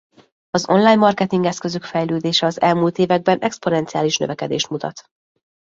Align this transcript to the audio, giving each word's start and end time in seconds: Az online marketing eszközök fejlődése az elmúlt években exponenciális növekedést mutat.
Az 0.49 0.69
online 0.69 0.95
marketing 0.95 1.45
eszközök 1.45 1.83
fejlődése 1.83 2.45
az 2.45 2.61
elmúlt 2.61 2.97
években 2.97 3.39
exponenciális 3.39 4.17
növekedést 4.17 4.69
mutat. 4.69 5.03